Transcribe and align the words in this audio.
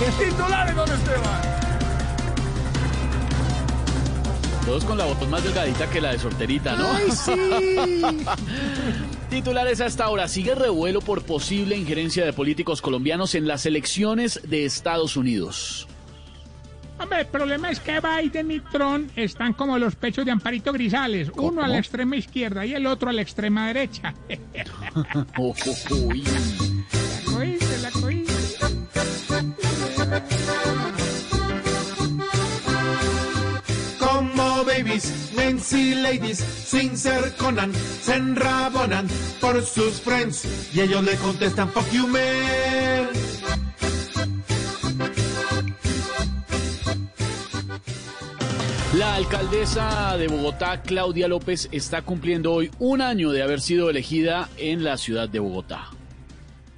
Titulares, 0.18 0.74
don 0.74 0.90
Esteban. 0.90 1.40
Todos 4.64 4.84
con 4.84 4.96
la 4.96 5.04
voz 5.04 5.28
más 5.28 5.42
delgadita 5.42 5.90
que 5.90 6.00
la 6.00 6.12
de 6.12 6.18
solterita, 6.18 6.76
¿no? 6.76 6.86
¡Ay, 6.92 7.10
sí! 7.10 8.14
Titulares 9.30 9.80
hasta 9.80 10.04
ahora. 10.04 10.28
Sigue 10.28 10.54
revuelo 10.54 11.00
por 11.00 11.22
posible 11.22 11.76
injerencia 11.76 12.24
de 12.24 12.32
políticos 12.32 12.80
colombianos 12.80 13.34
en 13.34 13.46
las 13.46 13.66
elecciones 13.66 14.40
de 14.44 14.64
Estados 14.64 15.16
Unidos. 15.16 15.86
Hombre, 16.98 17.20
el 17.20 17.26
problema 17.26 17.70
es 17.70 17.80
que 17.80 17.98
Biden 18.00 18.50
y 18.50 18.60
Trump 18.60 19.10
están 19.16 19.54
como 19.54 19.78
los 19.78 19.96
pechos 19.96 20.24
de 20.24 20.30
Amparito 20.30 20.72
Grisales, 20.72 21.30
uno 21.34 21.62
a 21.62 21.68
la 21.68 21.78
extrema 21.78 22.16
izquierda 22.16 22.64
y 22.64 22.74
el 22.74 22.86
otro 22.86 23.08
a 23.10 23.12
la 23.12 23.22
extrema 23.22 23.66
derecha. 23.68 24.14
Oh, 25.38 25.54
oh, 25.66 25.94
uy. 25.94 26.24
Babies, 34.82 35.32
Nancy 35.36 35.94
ladies, 35.94 36.38
sin 36.38 36.96
ser 36.96 37.34
Conan, 37.36 37.70
se 37.74 38.14
enrabonan 38.14 39.06
por 39.38 39.60
sus 39.62 40.00
friends 40.00 40.70
y 40.74 40.80
ellos 40.80 41.04
le 41.04 41.16
contestan 41.16 41.68
fuck 41.68 41.86
you 41.90 42.06
man. 42.06 43.10
La 48.96 49.16
alcaldesa 49.16 50.16
de 50.16 50.28
Bogotá, 50.28 50.80
Claudia 50.80 51.28
López, 51.28 51.68
está 51.72 52.00
cumpliendo 52.00 52.52
hoy 52.52 52.70
un 52.78 53.02
año 53.02 53.32
de 53.32 53.42
haber 53.42 53.60
sido 53.60 53.90
elegida 53.90 54.48
en 54.56 54.82
la 54.82 54.96
ciudad 54.96 55.28
de 55.28 55.40
Bogotá. 55.40 55.90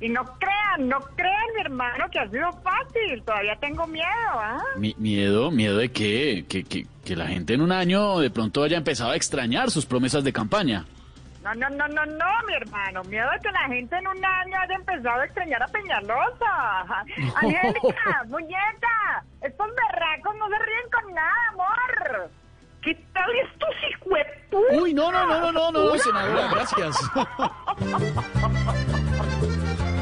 Y 0.00 0.08
no 0.08 0.24
crean, 0.40 0.51
no 0.78 1.00
crean, 1.16 1.46
mi 1.54 1.60
hermano, 1.62 2.08
que 2.10 2.18
ha 2.18 2.28
sido 2.28 2.50
fácil. 2.62 3.22
Todavía 3.24 3.56
tengo 3.56 3.86
miedo, 3.86 4.06
¿ah? 4.34 4.62
Mi- 4.76 4.94
miedo, 4.98 5.50
miedo 5.50 5.78
de 5.78 5.90
qué? 5.90 6.44
que, 6.48 6.64
que, 6.64 6.86
que 7.04 7.16
la 7.16 7.26
gente 7.26 7.54
en 7.54 7.62
un 7.62 7.72
año 7.72 8.18
de 8.20 8.30
pronto 8.30 8.62
haya 8.62 8.76
empezado 8.78 9.10
a 9.12 9.16
extrañar 9.16 9.70
sus 9.70 9.86
promesas 9.86 10.22
de 10.24 10.32
campaña. 10.32 10.84
No, 11.42 11.52
no, 11.56 11.68
no, 11.70 11.88
no, 11.88 12.06
no, 12.06 12.26
mi 12.46 12.54
hermano. 12.54 13.02
Miedo 13.04 13.28
de 13.32 13.40
que 13.40 13.50
la 13.50 13.64
gente 13.66 13.96
en 13.96 14.06
un 14.06 14.24
año 14.24 14.60
haya 14.60 14.74
empezado 14.76 15.20
a 15.20 15.24
extrañar 15.24 15.60
a 15.62 15.66
Peñalosa. 15.66 16.86
Angélica, 17.36 18.24
muñeca, 18.28 19.24
estos 19.40 19.66
berracos 19.74 20.36
no 20.36 20.48
se 20.48 20.58
ríen 20.58 20.90
con 20.92 21.14
nada, 21.14 21.48
amor. 21.52 22.30
¿Qué 22.80 22.94
tal 23.12 23.30
estos 23.36 23.70
hijueputas? 23.90 24.80
Uy, 24.80 24.94
no, 24.94 25.10
no, 25.10 25.26
no, 25.26 25.40
no, 25.40 25.52
no, 25.52 25.72
no, 25.72 25.98
senadora, 25.98 26.48
gracias. 26.52 26.96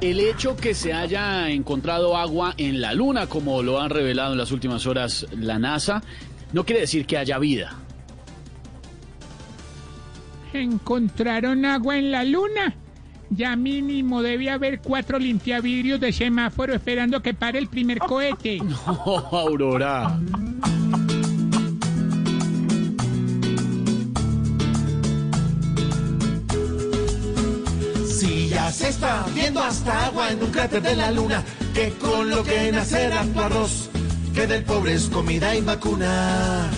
El 0.00 0.18
hecho 0.18 0.56
que 0.56 0.74
se 0.74 0.92
haya 0.92 1.48
encontrado 1.50 2.16
agua 2.16 2.54
en 2.56 2.80
la 2.80 2.92
Luna, 2.92 3.28
como 3.28 3.62
lo 3.62 3.80
han 3.80 3.90
revelado 3.90 4.32
en 4.32 4.38
las 4.38 4.50
últimas 4.50 4.86
horas 4.86 5.26
la 5.30 5.58
NASA, 5.60 6.02
no 6.52 6.64
quiere 6.64 6.80
decir 6.82 7.06
que 7.06 7.18
haya 7.18 7.38
vida. 7.38 7.76
¿Encontraron 10.52 11.64
agua 11.64 11.96
en 11.96 12.10
la 12.10 12.24
luna? 12.24 12.74
Ya 13.30 13.56
mínimo 13.56 14.20
debe 14.20 14.50
haber 14.50 14.80
cuatro 14.80 15.18
limpiavidrios 15.18 15.98
de 15.98 16.12
semáforo 16.12 16.74
esperando 16.74 17.22
que 17.22 17.32
pare 17.32 17.58
el 17.58 17.68
primer 17.68 17.98
cohete. 17.98 18.58
Oh, 18.86 19.18
Aurora. 19.32 20.18
Se 28.72 28.88
está 28.88 29.26
viendo 29.34 29.62
hasta 29.62 30.06
agua 30.06 30.30
en 30.30 30.42
un 30.42 30.50
cráter 30.50 30.82
de 30.82 30.96
la 30.96 31.10
luna, 31.10 31.44
que 31.74 31.90
con 31.92 32.30
lo 32.30 32.42
que 32.42 32.72
nacerá 32.72 33.24
tu 33.24 33.40
arroz, 33.40 33.90
que 34.34 34.46
del 34.46 34.64
pobre 34.64 34.94
es 34.94 35.08
comida 35.10 35.54
y 35.54 35.60
vacuna. 35.60 36.70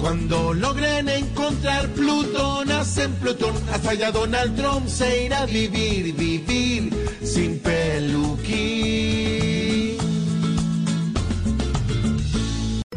Cuando 0.00 0.52
logren 0.52 1.08
encontrar 1.08 1.88
Plutón, 1.88 2.70
hacen 2.70 3.12
Plutón, 3.14 3.54
hasta 3.72 3.90
allá 3.90 4.12
Donald 4.12 4.56
Trump 4.56 4.86
se 4.88 5.24
irá 5.24 5.40
a 5.40 5.46
vivir, 5.46 6.14
vivir 6.14 6.90
sin 7.24 7.58
peluquín. 7.60 8.45